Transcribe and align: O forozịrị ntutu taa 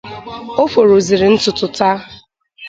O 0.61 0.63
forozịrị 0.73 1.27
ntutu 1.31 1.67
taa 1.77 1.97